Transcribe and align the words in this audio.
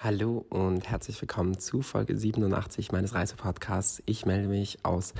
Hallo 0.00 0.46
und 0.50 0.88
herzlich 0.88 1.20
willkommen 1.20 1.58
zu 1.58 1.82
Folge 1.82 2.16
87 2.16 2.92
meines 2.92 3.16
Reisepodcasts. 3.16 4.00
Ich 4.06 4.26
melde 4.26 4.46
mich 4.46 4.84
aus 4.84 5.12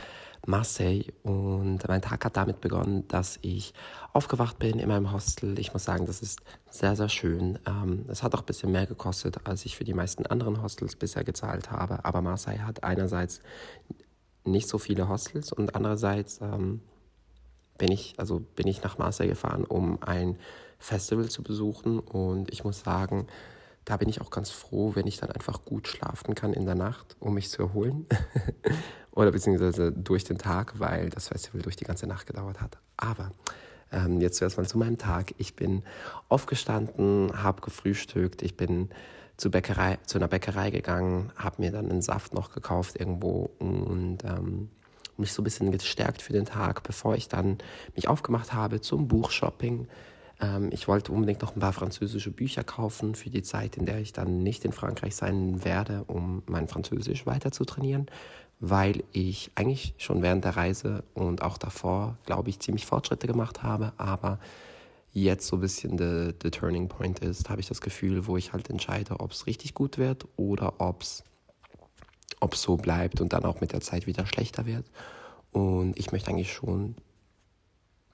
Marseille 0.46 1.06
und 1.24 1.80
mein 1.88 2.00
Tag 2.00 2.24
hat 2.24 2.36
damit 2.36 2.60
begonnen, 2.60 3.08
dass 3.08 3.40
ich 3.42 3.74
aufgewacht 4.12 4.60
bin 4.60 4.78
in 4.78 4.86
meinem 4.86 5.10
Hostel. 5.10 5.58
Ich 5.58 5.72
muss 5.72 5.82
sagen, 5.82 6.06
das 6.06 6.22
ist 6.22 6.42
sehr, 6.70 6.94
sehr 6.94 7.08
schön. 7.08 7.58
Ähm, 7.66 8.04
es 8.06 8.22
hat 8.22 8.36
auch 8.36 8.42
ein 8.42 8.46
bisschen 8.46 8.70
mehr 8.70 8.86
gekostet, 8.86 9.40
als 9.48 9.66
ich 9.66 9.76
für 9.76 9.82
die 9.82 9.94
meisten 9.94 10.26
anderen 10.26 10.62
Hostels 10.62 10.94
bisher 10.94 11.24
gezahlt 11.24 11.72
habe. 11.72 12.04
Aber 12.04 12.22
Marseille 12.22 12.64
hat 12.64 12.84
einerseits 12.84 13.40
nicht 14.44 14.68
so 14.68 14.78
viele 14.78 15.08
Hostels 15.08 15.52
und 15.52 15.74
andererseits 15.74 16.40
ähm, 16.40 16.82
bin 17.78 17.90
ich, 17.90 18.14
also 18.16 18.38
bin 18.54 18.68
ich 18.68 18.80
nach 18.84 18.96
Marseille 18.96 19.30
gefahren, 19.30 19.64
um 19.64 20.00
ein 20.04 20.38
Festival 20.78 21.28
zu 21.28 21.42
besuchen 21.42 21.98
und 21.98 22.52
ich 22.52 22.62
muss 22.62 22.78
sagen, 22.78 23.26
da 23.88 23.96
bin 23.96 24.10
ich 24.10 24.20
auch 24.20 24.28
ganz 24.28 24.50
froh, 24.50 24.92
wenn 24.94 25.06
ich 25.06 25.16
dann 25.16 25.30
einfach 25.30 25.64
gut 25.64 25.88
schlafen 25.88 26.34
kann 26.34 26.52
in 26.52 26.66
der 26.66 26.74
Nacht, 26.74 27.16
um 27.20 27.32
mich 27.32 27.48
zu 27.48 27.62
erholen. 27.62 28.06
Oder 29.12 29.32
beziehungsweise 29.32 29.92
durch 29.92 30.24
den 30.24 30.36
Tag, 30.36 30.78
weil 30.78 31.08
das 31.08 31.28
Festival 31.28 31.62
durch 31.62 31.76
die 31.76 31.86
ganze 31.86 32.06
Nacht 32.06 32.26
gedauert 32.26 32.60
hat. 32.60 32.76
Aber 32.98 33.32
ähm, 33.90 34.20
jetzt 34.20 34.42
mal 34.42 34.66
zu 34.66 34.76
meinem 34.76 34.98
Tag. 34.98 35.32
Ich 35.38 35.56
bin 35.56 35.84
aufgestanden, 36.28 37.42
habe 37.42 37.62
gefrühstückt, 37.62 38.42
ich 38.42 38.58
bin 38.58 38.90
zu, 39.38 39.50
Bäckerei, 39.50 39.98
zu 40.04 40.18
einer 40.18 40.28
Bäckerei 40.28 40.68
gegangen, 40.70 41.32
habe 41.36 41.62
mir 41.62 41.72
dann 41.72 41.90
einen 41.90 42.02
Saft 42.02 42.34
noch 42.34 42.52
gekauft 42.52 43.00
irgendwo 43.00 43.50
und 43.58 44.18
ähm, 44.22 44.68
mich 45.16 45.32
so 45.32 45.40
ein 45.40 45.44
bisschen 45.44 45.72
gestärkt 45.72 46.20
für 46.20 46.34
den 46.34 46.44
Tag, 46.44 46.82
bevor 46.82 47.14
ich 47.14 47.28
dann 47.28 47.56
mich 47.96 48.06
aufgemacht 48.06 48.52
habe 48.52 48.82
zum 48.82 49.08
Buchshopping 49.08 49.88
ähm, 50.40 50.70
ich 50.72 50.88
wollte 50.88 51.12
unbedingt 51.12 51.42
noch 51.42 51.54
ein 51.56 51.60
paar 51.60 51.72
französische 51.72 52.30
Bücher 52.30 52.64
kaufen 52.64 53.14
für 53.14 53.30
die 53.30 53.42
Zeit, 53.42 53.76
in 53.76 53.86
der 53.86 53.98
ich 53.98 54.12
dann 54.12 54.42
nicht 54.42 54.64
in 54.64 54.72
Frankreich 54.72 55.16
sein 55.16 55.64
werde, 55.64 56.04
um 56.06 56.42
mein 56.46 56.68
Französisch 56.68 57.26
weiter 57.26 57.52
zu 57.52 57.64
trainieren, 57.64 58.06
weil 58.60 59.04
ich 59.12 59.50
eigentlich 59.54 59.94
schon 59.98 60.22
während 60.22 60.44
der 60.44 60.56
Reise 60.56 61.04
und 61.14 61.42
auch 61.42 61.58
davor, 61.58 62.16
glaube 62.26 62.50
ich, 62.50 62.60
ziemlich 62.60 62.86
Fortschritte 62.86 63.26
gemacht 63.26 63.62
habe, 63.62 63.92
aber 63.96 64.38
jetzt 65.12 65.46
so 65.46 65.56
ein 65.56 65.60
bisschen 65.60 65.96
der 65.96 66.38
Turning 66.38 66.88
Point 66.88 67.20
ist, 67.20 67.48
habe 67.48 67.60
ich 67.60 67.68
das 67.68 67.80
Gefühl, 67.80 68.26
wo 68.26 68.36
ich 68.36 68.52
halt 68.52 68.70
entscheide, 68.70 69.20
ob 69.20 69.32
es 69.32 69.46
richtig 69.46 69.74
gut 69.74 69.98
wird 69.98 70.26
oder 70.36 70.74
ob 70.78 71.02
es 71.02 71.24
so 72.52 72.76
bleibt 72.76 73.20
und 73.20 73.32
dann 73.32 73.44
auch 73.44 73.60
mit 73.60 73.72
der 73.72 73.80
Zeit 73.80 74.06
wieder 74.06 74.26
schlechter 74.26 74.66
wird. 74.66 74.84
Und 75.50 75.98
ich 75.98 76.12
möchte 76.12 76.30
eigentlich 76.30 76.52
schon 76.52 76.94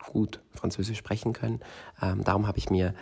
gut 0.06 0.40
Französisch 0.52 0.98
sprechen 0.98 1.32
können. 1.32 1.60
Ähm, 2.00 2.24
darum 2.24 2.46
habe 2.46 2.58
ich 2.58 2.70
mir 2.70 2.94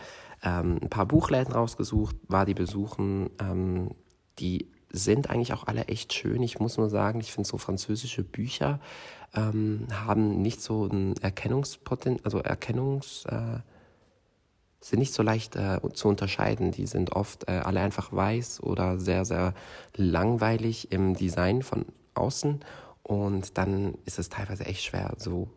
ähm, 0.42 0.78
ein 0.83 0.91
paar 0.91 1.06
Buchläden 1.06 1.53
rausgesucht, 1.53 2.17
war 2.28 2.45
die 2.47 2.55
besuchen. 2.55 3.31
Ähm, 3.41 3.91
die 4.39 4.70
sind 4.91 5.30
eigentlich 5.30 5.53
auch 5.53 5.67
alle 5.67 5.86
echt 5.86 6.12
schön. 6.12 6.42
Ich 6.42 6.58
muss 6.61 6.77
nur 6.77 6.91
sagen, 6.91 7.20
ich 7.20 7.33
finde 7.33 7.48
so 7.48 7.58
französische 7.58 8.25
Bücher 8.25 8.80
ähm, 9.34 9.86
haben 9.91 10.42
nicht 10.42 10.61
so 10.61 10.86
ein 10.86 11.17
Erkennungspotenzial, 11.19 12.25
also 12.25 12.39
Erkennungs... 12.39 13.25
Äh, 13.27 13.61
sind 14.84 14.98
nicht 14.98 15.14
so 15.14 15.23
leicht 15.23 15.56
äh, 15.56 15.78
zu 15.95 16.08
unterscheiden. 16.08 16.73
Die 16.73 16.86
sind 16.86 17.12
oft 17.12 17.48
äh, 17.48 17.53
alle 17.53 17.80
einfach 17.80 18.12
weiß 18.12 18.62
oder 18.62 18.98
sehr, 18.98 19.25
sehr 19.25 19.55
langweilig 19.95 20.91
im 20.92 21.14
Design 21.14 21.62
von 21.62 21.86
außen. 22.14 22.61
Und 23.03 23.58
dann 23.58 23.95
ist 24.05 24.19
es 24.19 24.28
teilweise 24.28 24.67
echt 24.67 24.83
schwer, 24.83 25.14
so 25.17 25.48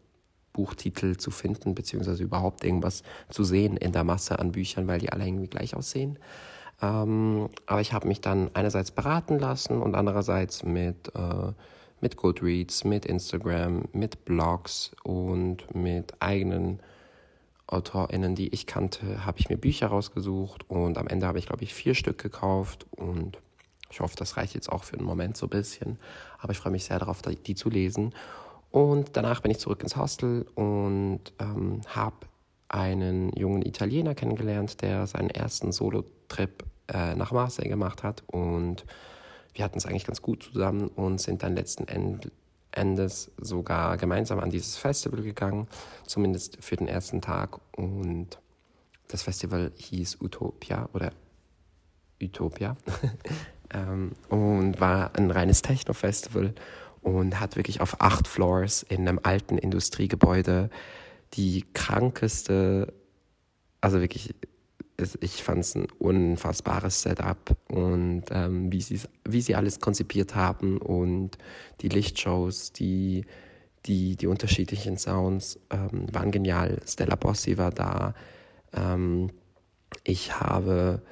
Buchtitel 0.56 1.18
zu 1.18 1.32
finden, 1.32 1.76
beziehungsweise 1.76 2.24
überhaupt 2.24 2.64
irgendwas 2.64 3.04
zu 3.30 3.44
sehen 3.44 3.76
in 3.76 3.92
der 3.92 4.06
Masse 4.06 4.40
an 4.40 4.54
Büchern, 4.54 4.88
weil 4.88 5.00
die 5.00 5.12
alle 5.12 5.28
irgendwie 5.28 5.48
gleich 5.48 5.76
aussehen. 5.76 6.18
Ähm, 6.82 7.50
aber 7.66 7.82
ich 7.82 7.92
habe 7.92 8.08
mich 8.08 8.22
dann 8.22 8.50
einerseits 8.54 8.92
beraten 8.92 9.38
lassen 9.38 9.82
und 9.82 9.96
andererseits 9.96 10.64
mit, 10.64 11.12
äh, 11.14 11.52
mit 12.00 12.16
Goodreads, 12.16 12.86
mit 12.86 13.06
Instagram, 13.06 13.84
mit 13.92 14.24
Blogs 14.24 14.92
und 15.04 15.76
mit 15.76 16.14
eigenen 16.22 16.80
AutorInnen, 17.68 18.36
die 18.36 18.54
ich 18.54 18.66
kannte, 18.66 19.26
habe 19.26 19.40
ich 19.40 19.50
mir 19.50 19.58
Bücher 19.58 19.88
rausgesucht 19.88 20.70
und 20.70 20.98
am 20.98 21.08
Ende 21.08 21.28
habe 21.28 21.40
ich, 21.40 21.48
glaube 21.48 21.64
ich, 21.64 21.74
vier 21.74 21.96
Stück 21.96 22.18
gekauft 22.18 22.86
und 22.92 23.40
ich 23.90 24.00
hoffe, 24.00 24.16
das 24.18 24.38
reicht 24.38 24.56
jetzt 24.56 24.72
auch 24.72 24.84
für 24.84 24.98
einen 24.98 25.06
Moment 25.06 25.38
so 25.38 25.48
ein 25.48 25.50
bisschen. 25.50 26.00
Aber 26.40 26.52
ich 26.52 26.58
freue 26.58 26.72
mich 26.72 26.86
sehr 26.86 27.00
darauf, 27.00 27.22
die 27.22 27.56
zu 27.56 27.70
lesen. 27.70 28.14
Und 28.76 29.12
danach 29.14 29.40
bin 29.40 29.52
ich 29.52 29.60
zurück 29.60 29.84
ins 29.84 29.96
Hostel 29.96 30.46
und 30.54 31.22
ähm, 31.40 31.80
habe 31.88 32.28
einen 32.68 33.32
jungen 33.38 33.62
Italiener 33.62 34.16
kennengelernt, 34.16 34.82
der 34.82 35.08
seinen 35.08 35.30
ersten 35.30 35.72
Solo-Trip 35.72 36.62
äh, 36.90 37.16
nach 37.16 37.32
Marseille 37.32 37.70
gemacht 37.70 38.04
hat. 38.04 38.26
Und 38.28 38.86
wir 39.54 39.64
hatten 39.64 39.78
es 39.78 39.86
eigentlich 39.86 40.04
ganz 40.04 40.22
gut 40.22 40.44
zusammen 40.44 40.90
und 40.90 41.22
sind 41.22 41.42
dann 41.42 41.56
letzten 41.56 41.86
Endes 42.72 43.32
sogar 43.38 43.96
gemeinsam 43.96 44.42
an 44.42 44.50
dieses 44.50 44.76
Festival 44.76 45.22
gegangen, 45.22 45.70
zumindest 46.06 46.58
für 46.62 46.76
den 46.76 46.90
ersten 46.90 47.22
Tag. 47.22 47.58
Und 47.78 48.40
das 49.08 49.24
Festival 49.24 49.72
hieß 49.78 50.18
Utopia 50.20 50.90
oder 50.92 51.14
Utopia 52.22 52.76
ähm, 53.74 54.12
und 54.28 54.82
war 54.82 55.16
ein 55.16 55.32
reines 55.32 55.62
Techno-Festival 55.62 56.54
und 57.06 57.40
hat 57.40 57.56
wirklich 57.56 57.82
auf 57.82 58.02
acht 58.02 58.28
Floors 58.28 58.82
in 58.82 59.08
einem 59.08 59.20
alten 59.22 59.60
Industriegebäude 59.60 60.72
die 61.34 61.64
krankeste, 61.74 62.92
also 63.80 64.02
wirklich, 64.02 64.34
ich 65.20 65.44
fand 65.44 65.60
es 65.60 65.76
ein 65.76 65.88
unfassbares 66.00 67.04
Setup 67.04 67.56
und 67.70 68.24
ähm, 68.32 68.72
wie, 68.72 68.84
wie 69.24 69.42
sie 69.42 69.56
alles 69.56 69.80
konzipiert 69.80 70.34
haben 70.34 70.80
und 70.80 71.38
die 71.82 71.90
Lichtshows, 71.90 72.72
die, 72.72 73.26
die, 73.86 74.16
die 74.16 74.26
unterschiedlichen 74.26 74.98
Sounds 74.98 75.60
ähm, 75.70 76.08
waren 76.12 76.32
genial. 76.32 76.80
Stella 76.88 77.16
Bossi 77.16 77.60
war 77.60 77.70
da. 77.70 78.16
Ähm, 78.74 79.30
ich 80.04 80.40
habe 80.40 81.04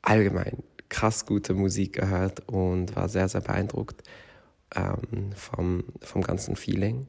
allgemein 0.00 0.62
krass 0.88 1.26
gute 1.26 1.54
Musik 1.54 1.94
gehört 1.94 2.48
und 2.48 2.94
war 2.94 3.08
sehr, 3.08 3.28
sehr 3.28 3.40
beeindruckt 3.40 4.04
ähm, 4.74 5.32
vom, 5.34 5.84
vom 6.00 6.22
ganzen 6.22 6.56
Feeling 6.56 7.06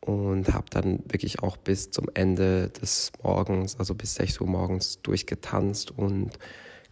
und 0.00 0.52
habe 0.52 0.66
dann 0.70 1.00
wirklich 1.06 1.42
auch 1.42 1.56
bis 1.56 1.90
zum 1.90 2.06
Ende 2.14 2.70
des 2.70 3.12
Morgens, 3.22 3.78
also 3.78 3.94
bis 3.94 4.16
6 4.16 4.40
Uhr 4.40 4.48
morgens 4.48 5.00
durchgetanzt 5.02 5.92
und 5.96 6.38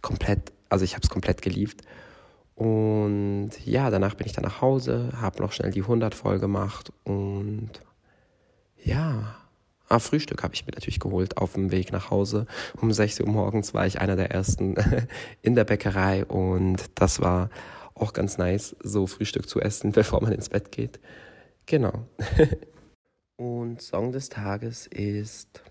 komplett, 0.01 0.53
also 0.69 0.85
ich 0.85 0.93
habe 0.93 1.03
es 1.03 1.09
komplett 1.09 1.41
geliebt. 1.41 1.81
Und 2.55 3.51
ja, 3.65 3.89
danach 3.89 4.15
bin 4.15 4.27
ich 4.27 4.33
dann 4.33 4.43
nach 4.43 4.61
Hause, 4.61 5.09
habe 5.19 5.41
noch 5.41 5.51
schnell 5.51 5.71
die 5.71 5.81
100 5.81 6.15
voll 6.15 6.39
gemacht 6.39 6.93
und 7.03 7.71
ja, 8.83 9.35
ah, 9.89 9.99
Frühstück 9.99 10.43
habe 10.43 10.53
ich 10.53 10.65
mir 10.65 10.71
natürlich 10.73 10.99
geholt 10.99 11.37
auf 11.37 11.53
dem 11.53 11.71
Weg 11.71 11.91
nach 11.91 12.11
Hause. 12.11 12.45
Um 12.79 12.93
6 12.93 13.21
Uhr 13.21 13.27
morgens 13.27 13.73
war 13.73 13.85
ich 13.85 13.99
einer 13.99 14.15
der 14.15 14.31
ersten 14.31 14.75
in 15.41 15.55
der 15.55 15.65
Bäckerei 15.65 16.23
und 16.25 16.85
das 16.95 17.19
war 17.19 17.49
auch 17.95 18.13
ganz 18.13 18.37
nice, 18.37 18.75
so 18.81 19.07
Frühstück 19.07 19.47
zu 19.47 19.59
essen, 19.59 19.91
bevor 19.93 20.21
man 20.21 20.31
ins 20.31 20.49
Bett 20.49 20.71
geht. 20.71 20.99
Genau. 21.65 22.05
Und 23.37 23.81
Song 23.81 24.11
des 24.11 24.29
Tages 24.29 24.87
ist 24.87 25.63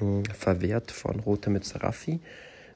äh, 0.00 0.22
Verwehrt 0.32 0.90
von 0.90 1.20
Rote 1.20 1.50
Mütze 1.50 1.82
Raffi, 1.82 2.20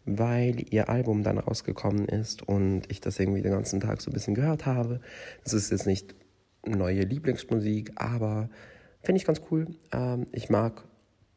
weil 0.04 0.64
ihr 0.70 0.88
Album 0.88 1.22
dann 1.22 1.38
rausgekommen 1.38 2.06
ist 2.06 2.46
und 2.46 2.82
ich 2.88 3.00
das 3.00 3.18
irgendwie 3.18 3.42
den 3.42 3.52
ganzen 3.52 3.80
Tag 3.80 4.00
so 4.00 4.10
ein 4.10 4.14
bisschen 4.14 4.34
gehört 4.34 4.66
habe. 4.66 5.00
Das 5.42 5.52
ist 5.52 5.70
jetzt 5.70 5.86
nicht 5.86 6.14
neue 6.64 7.02
Lieblingsmusik, 7.02 7.92
aber 7.96 8.48
finde 9.02 9.18
ich 9.18 9.26
ganz 9.26 9.42
cool. 9.50 9.66
Ähm, 9.92 10.26
ich 10.32 10.48
mag 10.48 10.84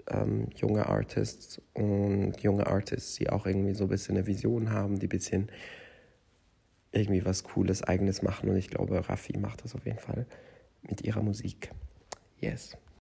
ähm, 0.09 0.47
junge 0.55 0.87
Artists 0.87 1.61
und 1.73 2.33
junge 2.41 2.67
Artists, 2.67 3.15
die 3.15 3.29
auch 3.29 3.45
irgendwie 3.45 3.73
so 3.73 3.85
ein 3.85 3.89
bisschen 3.89 4.17
eine 4.17 4.27
Vision 4.27 4.71
haben, 4.71 4.99
die 4.99 5.07
ein 5.07 5.09
bisschen 5.09 5.49
irgendwie 6.91 7.25
was 7.25 7.43
Cooles, 7.43 7.83
Eigenes 7.83 8.21
machen. 8.21 8.49
Und 8.49 8.57
ich 8.57 8.69
glaube, 8.69 9.07
Raffi 9.07 9.37
macht 9.37 9.63
das 9.63 9.75
auf 9.75 9.85
jeden 9.85 9.99
Fall 9.99 10.25
mit 10.81 11.01
ihrer 11.01 11.21
Musik. 11.21 11.71
Yes. 12.37 12.77